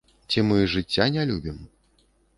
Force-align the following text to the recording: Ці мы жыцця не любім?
Ці 0.29 0.43
мы 0.51 0.57
жыцця 0.73 1.05
не 1.19 1.27
любім? 1.33 1.61